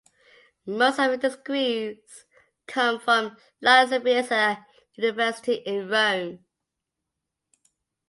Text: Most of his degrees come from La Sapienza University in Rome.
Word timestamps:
Most 0.65 0.97
of 0.99 1.21
his 1.21 1.35
degrees 1.35 2.25
come 2.65 2.99
from 2.99 3.37
La 3.61 3.85
Sapienza 3.85 4.65
University 4.97 5.53
in 5.63 5.87
Rome. 5.89 6.43